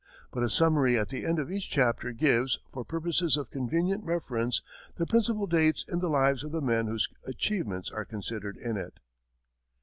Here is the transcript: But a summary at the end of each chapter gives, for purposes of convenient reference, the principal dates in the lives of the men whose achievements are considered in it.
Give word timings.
But 0.31 0.41
a 0.41 0.49
summary 0.49 0.97
at 0.97 1.09
the 1.09 1.23
end 1.27 1.37
of 1.37 1.51
each 1.51 1.69
chapter 1.69 2.11
gives, 2.11 2.57
for 2.73 2.83
purposes 2.83 3.37
of 3.37 3.51
convenient 3.51 4.03
reference, 4.03 4.63
the 4.95 5.05
principal 5.05 5.45
dates 5.45 5.85
in 5.87 5.99
the 5.99 6.09
lives 6.09 6.43
of 6.43 6.51
the 6.51 6.59
men 6.59 6.87
whose 6.87 7.07
achievements 7.23 7.91
are 7.91 8.03
considered 8.03 8.57
in 8.57 8.77
it. 8.77 8.99